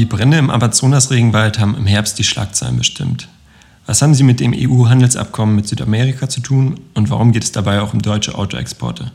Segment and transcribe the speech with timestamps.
[0.00, 3.28] Die Brände im Amazonas-Regenwald haben im Herbst die Schlagzeilen bestimmt.
[3.84, 7.82] Was haben sie mit dem EU-Handelsabkommen mit Südamerika zu tun und warum geht es dabei
[7.82, 9.12] auch um deutsche Autoexporte?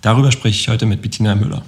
[0.00, 1.62] Darüber spreche ich heute mit Bettina Müller.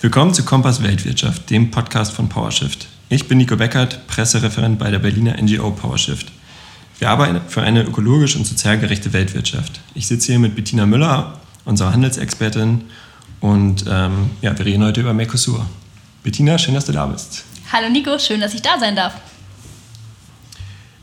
[0.00, 2.88] Willkommen zu Kompass Weltwirtschaft, dem Podcast von PowerShift.
[3.12, 6.32] Ich bin Nico Beckert, Pressereferent bei der Berliner NGO PowerShift.
[6.98, 9.80] Wir arbeiten für eine ökologisch und sozial gerechte Weltwirtschaft.
[9.94, 12.84] Ich sitze hier mit Bettina Müller, unserer Handelsexpertin,
[13.40, 15.66] und ähm, ja, wir reden heute über Mercosur.
[16.22, 17.44] Bettina, schön, dass du da bist.
[17.70, 19.12] Hallo Nico, schön, dass ich da sein darf.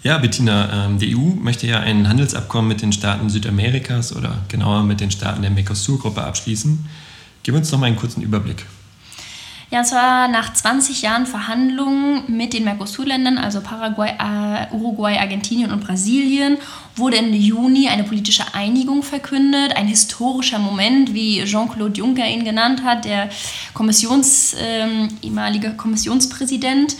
[0.02, 4.82] Ja, Bettina, ähm, die EU möchte ja ein Handelsabkommen mit den Staaten Südamerikas oder genauer
[4.82, 6.90] mit den Staaten der Mercosur-Gruppe abschließen.
[7.44, 8.66] Gib uns doch mal einen kurzen Überblick.
[9.71, 15.71] Ja, und zwar nach 20 Jahren Verhandlungen mit den Mercosur-Ländern, also Paraguay, äh, Uruguay, Argentinien
[15.71, 16.57] und Brasilien,
[16.95, 19.77] wurde Ende Juni eine politische Einigung verkündet.
[19.77, 23.29] Ein historischer Moment, wie Jean-Claude Juncker ihn genannt hat, der
[23.76, 24.87] Kommissions, äh,
[25.21, 26.95] ehemalige Kommissionspräsident.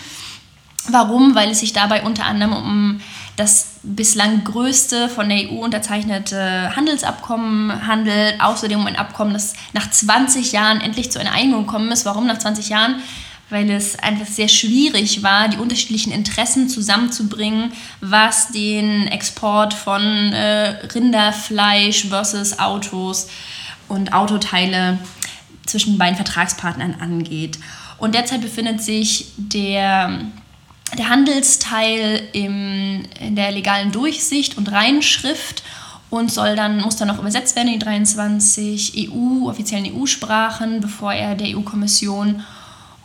[0.90, 1.34] Warum?
[1.34, 3.02] Weil es sich dabei unter anderem um
[3.36, 8.42] das bislang größte von der EU unterzeichnete Handelsabkommen handelt.
[8.42, 12.06] Außerdem um ein Abkommen, das nach 20 Jahren endlich zu einer Einigung gekommen ist.
[12.06, 13.02] Warum nach 20 Jahren?
[13.50, 20.02] Weil es einfach sehr schwierig war, die unterschiedlichen Interessen zusammenzubringen, was den Export von
[20.34, 23.28] äh, Rinderfleisch versus Autos
[23.88, 25.00] und Autoteile
[25.66, 27.58] zwischen beiden Vertragspartnern angeht.
[27.98, 30.20] Und derzeit befindet sich der
[30.98, 35.64] der Handelsteil im, in der legalen Durchsicht und Reinschrift
[36.10, 41.14] und soll dann, muss dann noch übersetzt werden in die 23 EU, offiziellen EU-Sprachen, bevor
[41.14, 42.44] er der EU-Kommission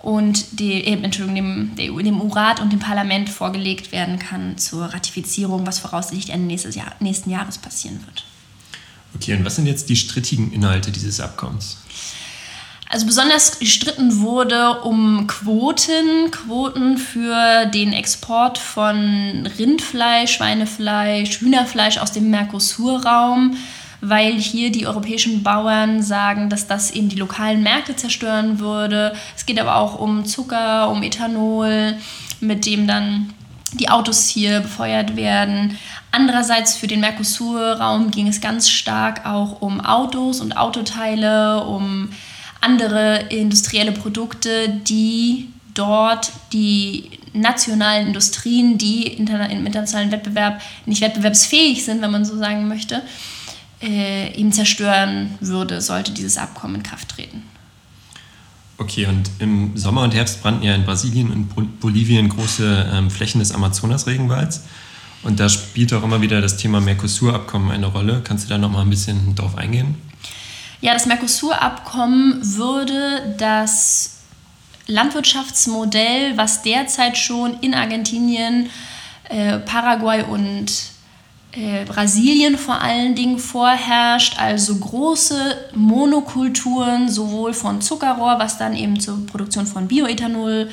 [0.04, 5.66] und die, Entschuldigung, dem, EU, dem EU-Rat und dem Parlament vorgelegt werden kann zur Ratifizierung,
[5.66, 8.24] was voraussichtlich Ende nächstes Jahr, nächsten Jahres passieren wird.
[9.14, 11.78] Okay, und was sind jetzt die strittigen Inhalte dieses Abkommens?
[12.94, 22.12] Also besonders gestritten wurde um Quoten, Quoten für den Export von Rindfleisch, Schweinefleisch, Hühnerfleisch aus
[22.12, 23.56] dem Mercosur-Raum,
[24.00, 29.12] weil hier die europäischen Bauern sagen, dass das eben die lokalen Märkte zerstören würde.
[29.36, 31.96] Es geht aber auch um Zucker, um Ethanol,
[32.38, 33.34] mit dem dann
[33.72, 35.76] die Autos hier befeuert werden.
[36.12, 42.10] Andererseits für den Mercosur-Raum ging es ganz stark auch um Autos und Autoteile, um
[42.64, 52.00] andere industrielle Produkte, die dort die nationalen Industrien, die im internationalen Wettbewerb nicht wettbewerbsfähig sind,
[52.00, 53.02] wenn man so sagen möchte,
[53.82, 57.42] äh, eben zerstören würde, sollte dieses Abkommen in Kraft treten.
[58.78, 63.38] Okay, und im Sommer und Herbst brannten ja in Brasilien und Bolivien große ähm, Flächen
[63.38, 64.62] des Amazonas-Regenwalds.
[65.22, 68.20] Und da spielt auch immer wieder das Thema Mercosur-Abkommen eine Rolle.
[68.24, 69.94] Kannst du da noch mal ein bisschen drauf eingehen?
[70.84, 74.18] Ja, das Mercosur-Abkommen würde das
[74.86, 78.68] Landwirtschaftsmodell, was derzeit schon in Argentinien,
[79.30, 80.70] äh, Paraguay und
[81.52, 89.00] äh, Brasilien vor allen Dingen vorherrscht, also große Monokulturen, sowohl von Zuckerrohr, was dann eben
[89.00, 90.68] zur Produktion von Bioethanol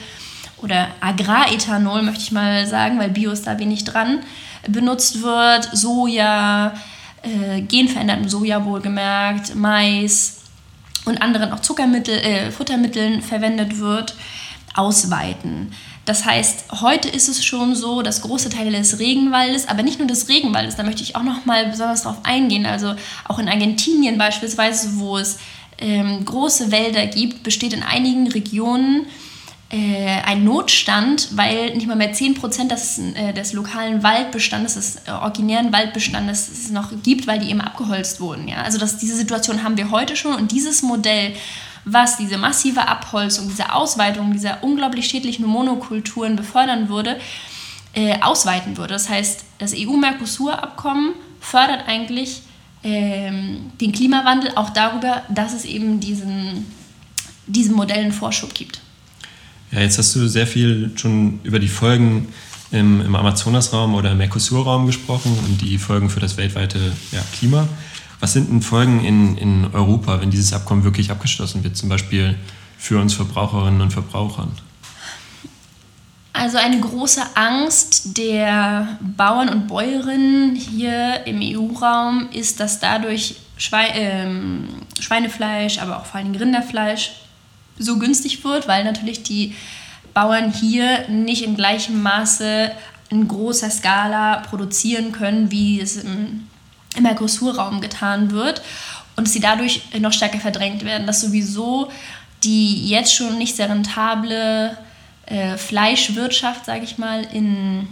[0.61, 4.19] oder Agrarethanol, möchte ich mal sagen, weil Bio ist da wenig dran,
[4.67, 6.73] benutzt wird, Soja,
[7.23, 10.41] äh, genverändertem Soja wohlgemerkt, Mais
[11.05, 14.15] und anderen auch Zuckermittel, äh, Futtermitteln verwendet wird,
[14.75, 15.71] ausweiten.
[16.05, 20.07] Das heißt, heute ist es schon so, dass große Teile des Regenwaldes, aber nicht nur
[20.07, 22.95] des Regenwaldes, da möchte ich auch noch mal besonders darauf eingehen, also
[23.27, 25.37] auch in Argentinien beispielsweise, wo es
[25.77, 29.05] ähm, große Wälder gibt, besteht in einigen Regionen
[29.77, 35.71] ein Notstand, weil nicht mal mehr 10% des, äh, des lokalen Waldbestandes, des äh, originären
[35.71, 38.49] Waldbestandes es noch gibt, weil die eben abgeholzt wurden.
[38.49, 38.63] Ja?
[38.63, 41.33] Also das, diese Situation haben wir heute schon und dieses Modell,
[41.85, 47.17] was diese massive Abholzung, diese Ausweitung dieser unglaublich schädlichen Monokulturen befördern würde,
[47.93, 48.93] äh, ausweiten würde.
[48.93, 52.41] Das heißt, das EU-Mercosur-Abkommen fördert eigentlich
[52.83, 56.65] ähm, den Klimawandel auch darüber, dass es eben diesen,
[57.47, 58.81] diesen Modellen Vorschub gibt.
[59.71, 62.27] Ja, jetzt hast du sehr viel schon über die Folgen
[62.71, 66.79] im, im Amazonasraum oder im Mercosur-Raum gesprochen und die Folgen für das weltweite
[67.11, 67.67] ja, Klima.
[68.19, 72.35] Was sind denn Folgen in, in Europa, wenn dieses Abkommen wirklich abgeschlossen wird, zum Beispiel
[72.77, 74.47] für uns Verbraucherinnen und Verbraucher?
[76.33, 83.85] Also eine große Angst der Bauern und Bäuerinnen hier im EU-Raum ist, dass dadurch Schwe
[83.93, 84.69] ähm,
[84.99, 87.11] Schweinefleisch, aber auch vor allem Rinderfleisch
[87.81, 89.55] so günstig wird, weil natürlich die
[90.13, 92.71] Bauern hier nicht in gleichem Maße
[93.09, 96.47] in großer Skala produzieren können, wie es im,
[96.95, 98.61] im Mercosur-Raum getan wird
[99.15, 101.89] und sie dadurch noch stärker verdrängt werden, dass sowieso
[102.43, 104.77] die jetzt schon nicht sehr rentable
[105.27, 107.87] äh, Fleischwirtschaft, sage ich mal, in,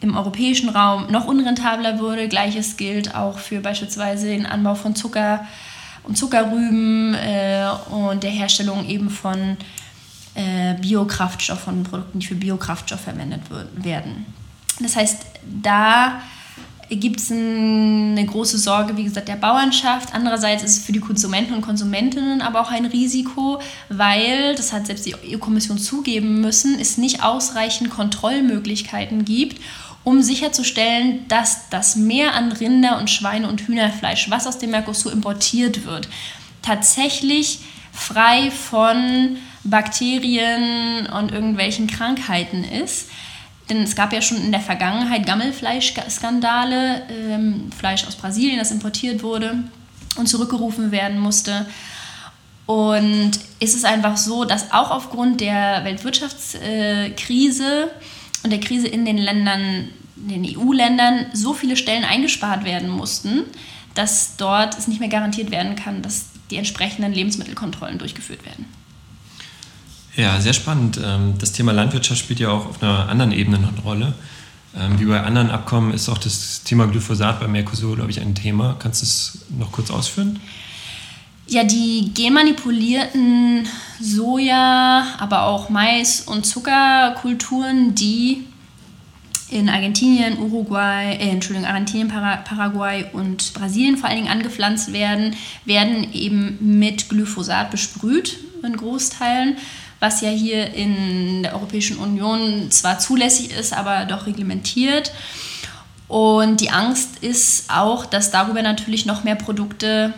[0.00, 2.28] im europäischen Raum noch unrentabler wurde.
[2.28, 5.46] Gleiches gilt auch für beispielsweise den Anbau von Zucker
[6.06, 9.56] und Zuckerrüben äh, und der Herstellung eben von
[10.34, 13.42] äh, Biokraftstoff, von Produkten, die für Biokraftstoff verwendet
[13.76, 14.26] werden.
[14.80, 15.22] Das heißt,
[15.62, 16.20] da
[16.88, 20.14] gibt es eine große Sorge, wie gesagt, der Bauernschaft.
[20.14, 24.86] Andererseits ist es für die Konsumenten und Konsumentinnen aber auch ein Risiko, weil, das hat
[24.86, 29.60] selbst die EU-Kommission zugeben müssen, es nicht ausreichend Kontrollmöglichkeiten gibt,
[30.06, 35.10] um sicherzustellen, dass das Mehr an Rinder- und Schweine- und Hühnerfleisch, was aus dem Mercosur
[35.10, 36.08] importiert wird,
[36.62, 37.58] tatsächlich
[37.92, 43.08] frei von Bakterien und irgendwelchen Krankheiten ist.
[43.68, 49.24] Denn es gab ja schon in der Vergangenheit Gammelfleischskandale, ähm, Fleisch aus Brasilien, das importiert
[49.24, 49.64] wurde
[50.14, 51.66] und zurückgerufen werden musste.
[52.66, 57.90] Und es ist einfach so, dass auch aufgrund der Weltwirtschaftskrise
[58.46, 63.42] und der Krise in den Ländern, den EU-Ländern, so viele Stellen eingespart werden mussten,
[63.94, 68.66] dass dort es nicht mehr garantiert werden kann, dass die entsprechenden Lebensmittelkontrollen durchgeführt werden.
[70.14, 71.00] Ja, sehr spannend.
[71.04, 74.14] Ähm, das Thema Landwirtschaft spielt ja auch auf einer anderen Ebene eine Rolle.
[74.76, 78.36] Ähm, wie bei anderen Abkommen ist auch das Thema Glyphosat bei Mercosur, glaube ich, ein
[78.36, 78.76] Thema.
[78.78, 80.38] Kannst du es noch kurz ausführen?
[81.48, 83.68] Ja, die genmanipulierten
[84.00, 88.44] Soja, aber auch Mais- und Zuckerkulturen, die
[89.48, 96.12] in Argentinien, Uruguay, äh, Entschuldigung, Argentinien, Paraguay und Brasilien vor allen Dingen angepflanzt werden, werden
[96.12, 99.56] eben mit Glyphosat besprüht in Großteilen
[100.00, 105.12] was ja hier in der Europäischen Union zwar zulässig ist, aber doch reglementiert.
[106.08, 110.14] Und die Angst ist auch, dass darüber natürlich noch mehr Produkte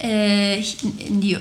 [0.00, 1.36] in die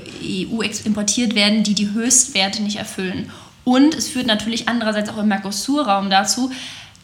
[0.51, 3.31] EU importiert werden, die die Höchstwerte nicht erfüllen.
[3.63, 6.51] Und es führt natürlich andererseits auch im Mercosur-Raum dazu,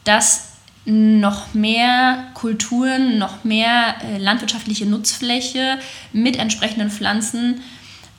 [0.03, 0.53] dass
[0.85, 5.77] noch mehr Kulturen, noch mehr äh, landwirtschaftliche Nutzfläche
[6.11, 7.61] mit entsprechenden Pflanzen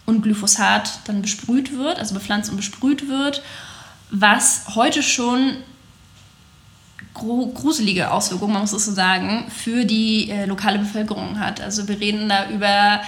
[0.06, 3.42] und Glyphosat dann besprüht wird, also bepflanzt und besprüht wird,
[4.10, 5.56] was heute schon
[7.14, 11.60] gruselige Auswirkungen, man muss es so sagen, für die äh, lokale Bevölkerung hat.
[11.60, 13.02] Also wir reden da über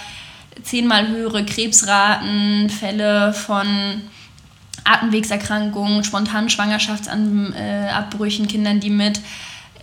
[0.63, 4.01] zehnmal höhere Krebsraten, Fälle von
[4.83, 9.19] Atemwegserkrankungen, spontanen Schwangerschaftsabbrüchen, Kindern, die mit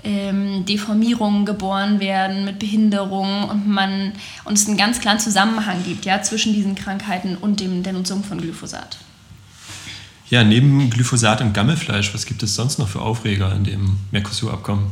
[0.02, 4.12] ähm, Deformierungen geboren werden, mit Behinderungen und man
[4.44, 8.22] und es einen ganz klaren Zusammenhang gibt ja, zwischen diesen Krankheiten und dem, der Nutzung
[8.22, 8.98] von Glyphosat.
[10.30, 14.90] Ja, neben Glyphosat und Gammelfleisch, was gibt es sonst noch für Aufreger in dem Mercosur-Abkommen?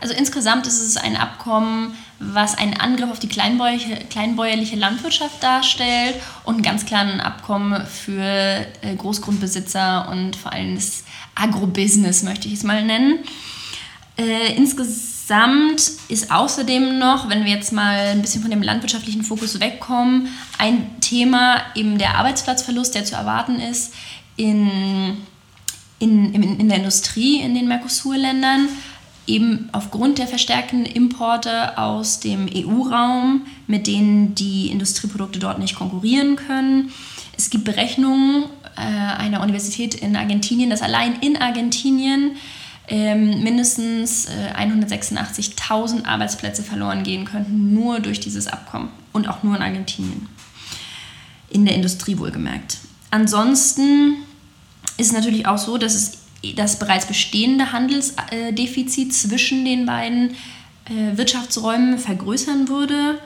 [0.00, 6.56] Also insgesamt ist es ein Abkommen, was einen Angriff auf die kleinbäuerliche, Landwirtschaft darstellt und
[6.56, 11.04] ein ganz klares Abkommen für äh, Großgrundbesitzer und vor allem das
[11.34, 13.18] Agrobusiness, möchte ich es mal nennen.
[14.16, 19.60] Äh, insgesamt ist außerdem noch, wenn wir jetzt mal ein bisschen von dem landwirtschaftlichen Fokus
[19.60, 23.92] wegkommen, ein Thema eben der Arbeitsplatzverlust, der zu erwarten ist
[24.36, 25.18] in,
[25.98, 28.68] in, in, in der Industrie in den Mercosur-Ländern
[29.26, 36.36] eben aufgrund der verstärkten Importe aus dem EU-Raum, mit denen die Industrieprodukte dort nicht konkurrieren
[36.36, 36.92] können.
[37.36, 38.44] Es gibt Berechnungen
[38.76, 42.36] äh, einer Universität in Argentinien, dass allein in Argentinien
[42.88, 49.56] ähm, mindestens äh, 186.000 Arbeitsplätze verloren gehen könnten, nur durch dieses Abkommen und auch nur
[49.56, 50.28] in Argentinien.
[51.50, 52.78] In der Industrie wohlgemerkt.
[53.10, 54.16] Ansonsten
[54.98, 56.15] ist es natürlich auch so, dass es
[56.56, 60.30] das bereits bestehende Handelsdefizit zwischen den beiden
[60.84, 63.18] äh, Wirtschaftsräumen vergrößern würde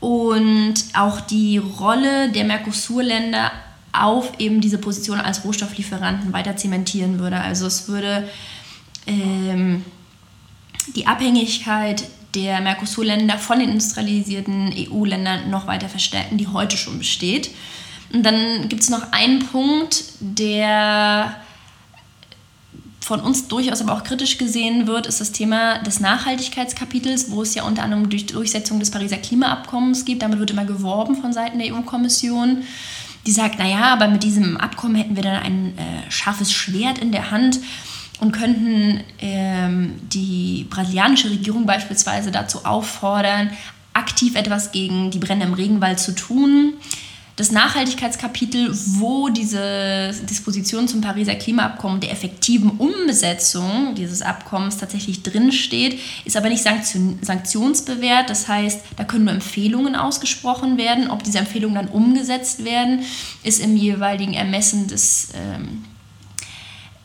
[0.00, 3.52] und auch die Rolle der Mercosur-Länder
[3.92, 7.36] auf eben diese Position als Rohstofflieferanten weiter zementieren würde.
[7.40, 8.28] Also es würde
[9.06, 9.84] ähm,
[10.94, 17.50] die Abhängigkeit der Mercosur-Länder von den industrialisierten EU-Ländern noch weiter verstärken, die heute schon besteht.
[18.12, 21.36] Und dann gibt es noch einen Punkt, der
[23.10, 27.56] von uns durchaus aber auch kritisch gesehen wird, ist das Thema des Nachhaltigkeitskapitels, wo es
[27.56, 30.22] ja unter anderem durch Durchsetzung des Pariser Klimaabkommens gibt.
[30.22, 32.62] Damit wird immer geworben von Seiten der EU-Kommission.
[33.26, 37.10] Die sagt, naja, aber mit diesem Abkommen hätten wir dann ein äh, scharfes Schwert in
[37.10, 37.58] der Hand
[38.20, 43.50] und könnten ähm, die brasilianische Regierung beispielsweise dazu auffordern,
[43.92, 46.74] aktiv etwas gegen die Brände im Regenwald zu tun.
[47.36, 55.98] Das Nachhaltigkeitskapitel, wo diese Disposition zum Pariser Klimaabkommen der effektiven Umsetzung dieses Abkommens tatsächlich drinsteht,
[56.24, 58.28] ist aber nicht sanktionsbewährt.
[58.28, 61.10] Das heißt, da können nur Empfehlungen ausgesprochen werden.
[61.10, 63.00] Ob diese Empfehlungen dann umgesetzt werden,
[63.42, 65.84] ist im jeweiligen Ermessen des, ähm,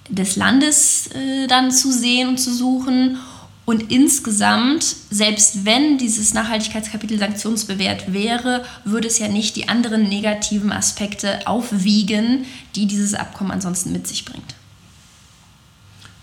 [0.10, 3.18] des Landes äh, dann zu sehen und zu suchen.
[3.66, 10.72] Und insgesamt, selbst wenn dieses Nachhaltigkeitskapitel sanktionsbewährt wäre, würde es ja nicht die anderen negativen
[10.72, 12.46] Aspekte aufwiegen,
[12.76, 14.56] die dieses Abkommen ansonsten mit sich bringt.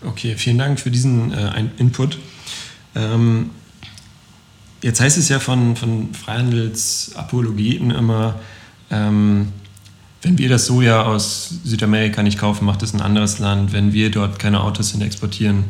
[0.05, 2.17] Okay, vielen Dank für diesen äh, Input.
[2.95, 3.49] Ähm,
[4.81, 8.39] jetzt heißt es ja von, von Freihandelsapologeten immer,
[8.89, 9.51] ähm,
[10.21, 13.73] wenn wir das Soja aus Südamerika nicht kaufen, macht es ein anderes Land.
[13.73, 15.65] Wenn wir dort keine Autos hin exportieren,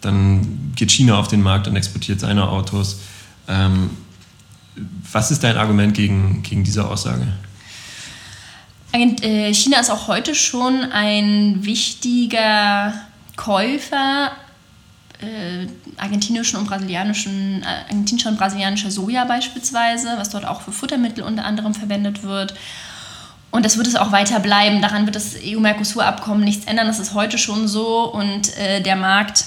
[0.00, 3.00] dann geht China auf den Markt und exportiert seine Autos.
[3.48, 3.90] Ähm,
[5.10, 7.26] was ist dein Argument gegen, gegen diese Aussage?
[8.92, 12.94] Äh, China ist auch heute schon ein wichtiger
[13.36, 14.32] Käufer
[15.20, 15.66] äh,
[15.98, 21.44] argentinischen und brasilianischen, äh, argentinischer und brasilianischer Soja beispielsweise, was dort auch für Futtermittel unter
[21.44, 22.54] anderem verwendet wird.
[23.50, 24.82] Und das wird es auch weiter bleiben.
[24.82, 26.86] Daran wird das EU-Mercosur-Abkommen nichts ändern.
[26.86, 28.04] Das ist heute schon so.
[28.12, 29.44] Und äh, der Markt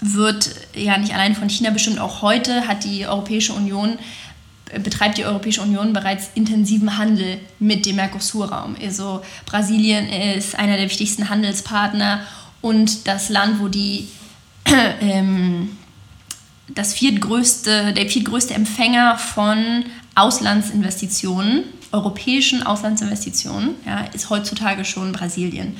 [0.00, 3.98] wird ja nicht allein von China bestimmt, auch heute hat die Europäische Union
[4.70, 8.76] äh, betreibt die Europäische Union bereits intensiven Handel mit dem Mercosur-Raum.
[8.82, 12.20] Also Brasilien ist einer der wichtigsten Handelspartner
[12.60, 14.08] und das Land, wo die
[15.00, 15.76] ähm,
[16.68, 19.84] das viertgrößte, der viertgrößte Empfänger von
[20.16, 25.76] Auslandsinvestitionen, europäischen Auslandsinvestitionen, ja, ist heutzutage schon Brasilien.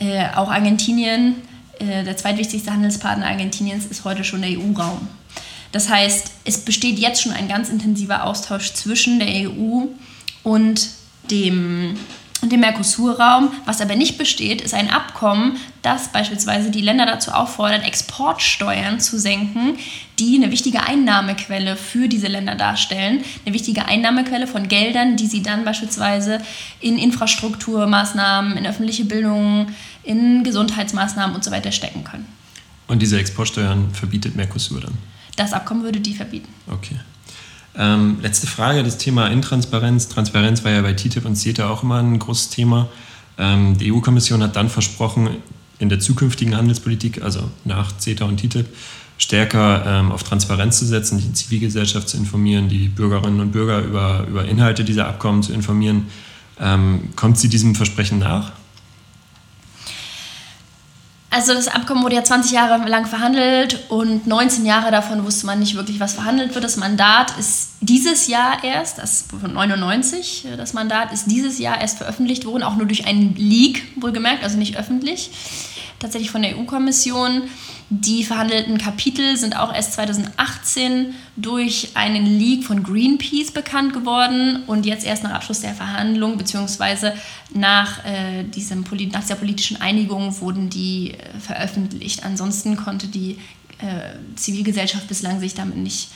[0.00, 1.36] Äh, auch Argentinien
[1.78, 5.08] äh, der zweitwichtigste Handelspartner Argentiniens ist heute schon der EU-Raum.
[5.72, 9.86] Das heißt, es besteht jetzt schon ein ganz intensiver Austausch zwischen der EU
[10.42, 10.88] und
[11.30, 11.96] dem,
[12.46, 13.50] dem Mercosur-Raum.
[13.64, 19.18] Was aber nicht besteht, ist ein Abkommen, das beispielsweise die Länder dazu auffordert, Exportsteuern zu
[19.18, 19.76] senken,
[20.18, 23.24] die eine wichtige Einnahmequelle für diese Länder darstellen.
[23.44, 26.40] Eine wichtige Einnahmequelle von Geldern, die sie dann beispielsweise
[26.80, 29.68] in Infrastrukturmaßnahmen, in öffentliche Bildung,
[30.04, 32.26] in Gesundheitsmaßnahmen und so weiter stecken können.
[32.86, 34.94] Und diese Exportsteuern verbietet Mercosur dann?
[35.36, 36.48] Das Abkommen würde die verbieten.
[36.66, 36.96] Okay.
[37.78, 40.08] Ähm, letzte Frage, das Thema Intransparenz.
[40.08, 42.88] Transparenz war ja bei TTIP und CETA auch immer ein großes Thema.
[43.38, 45.28] Ähm, die EU-Kommission hat dann versprochen,
[45.78, 48.66] in der zukünftigen Handelspolitik, also nach CETA und TTIP,
[49.16, 54.26] stärker ähm, auf Transparenz zu setzen, die Zivilgesellschaft zu informieren, die Bürgerinnen und Bürger über,
[54.28, 56.06] über Inhalte dieser Abkommen zu informieren.
[56.60, 58.52] Ähm, kommt sie diesem Versprechen nach?
[61.30, 65.58] Also das Abkommen wurde ja 20 Jahre lang verhandelt und 19 Jahre davon wusste man
[65.58, 66.64] nicht wirklich, was verhandelt wird.
[66.64, 71.98] Das Mandat ist dieses Jahr erst, das von 99, das Mandat ist dieses Jahr erst
[71.98, 75.30] veröffentlicht worden, auch nur durch einen Leak, wohlgemerkt, also nicht öffentlich,
[75.98, 77.42] tatsächlich von der EU-Kommission.
[77.90, 84.84] Die verhandelten Kapitel sind auch erst 2018 durch einen Leak von Greenpeace bekannt geworden und
[84.84, 87.14] jetzt erst nach Abschluss der Verhandlungen beziehungsweise
[87.54, 92.24] nach, äh, nach dieser politischen Einigung wurden die äh, veröffentlicht.
[92.24, 93.38] Ansonsten konnte die
[93.78, 96.10] äh, Zivilgesellschaft bislang sich damit nicht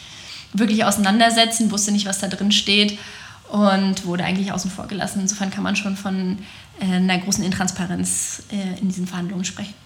[0.53, 2.99] wirklich auseinandersetzen, wusste nicht, was da drin steht
[3.51, 5.21] und wurde eigentlich außen vor gelassen.
[5.21, 6.37] Insofern kann man schon von
[6.81, 9.82] äh, einer großen Intransparenz äh, in diesen Verhandlungen sprechen.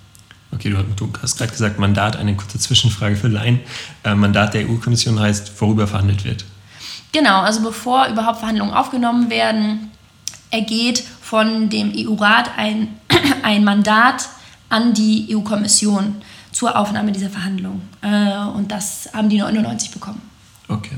[0.52, 3.60] Okay, du, hast gerade gesagt, Mandat, eine kurze Zwischenfrage für Laien.
[4.04, 6.44] Äh, Mandat der EU-Kommission heißt, worüber verhandelt wird.
[7.12, 9.90] Genau, also bevor überhaupt Verhandlungen aufgenommen werden,
[10.50, 12.88] ergeht von dem EU-Rat ein,
[13.42, 14.28] ein Mandat
[14.68, 16.16] an die EU-Kommission
[16.52, 17.82] zur Aufnahme dieser Verhandlungen.
[18.02, 20.22] Äh, und das haben die 99 bekommen.
[20.68, 20.96] Okay.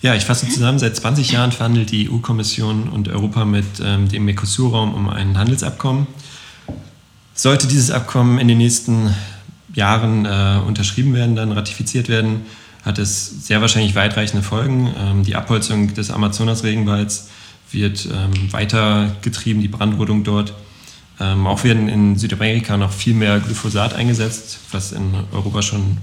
[0.00, 4.24] Ja, ich fasse zusammen, seit 20 Jahren verhandelt die EU-Kommission und Europa mit ähm, dem
[4.26, 6.06] Mercosur-Raum um ein Handelsabkommen.
[7.38, 9.14] Sollte dieses Abkommen in den nächsten
[9.72, 12.40] Jahren äh, unterschrieben werden, dann ratifiziert werden,
[12.84, 14.92] hat es sehr wahrscheinlich weitreichende Folgen.
[14.98, 17.28] Ähm, die Abholzung des Amazonas-Regenwalds
[17.70, 20.52] wird ähm, weitergetrieben, die Brandrodung dort.
[21.20, 25.98] Ähm, auch werden in Südamerika noch viel mehr Glyphosat eingesetzt, was in Europa schon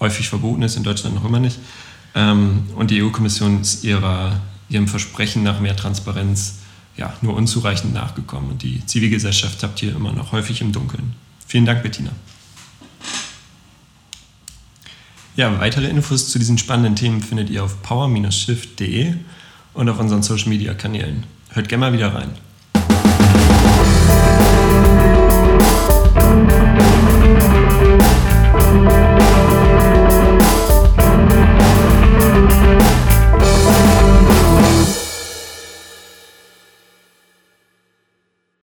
[0.00, 1.60] häufig verboten ist, in Deutschland noch immer nicht.
[2.16, 6.54] Ähm, und die EU-Kommission ist ihrer, ihrem Versprechen nach mehr Transparenz
[6.98, 8.50] ja, nur unzureichend nachgekommen.
[8.50, 11.14] Und die Zivilgesellschaft habt ihr immer noch häufig im Dunkeln.
[11.46, 12.10] Vielen Dank, Bettina.
[15.36, 19.14] Ja, weitere Infos zu diesen spannenden Themen findet ihr auf power-shift.de
[19.74, 21.24] und auf unseren Social Media Kanälen.
[21.50, 22.32] Hört gerne mal wieder rein.
[28.70, 29.07] Musik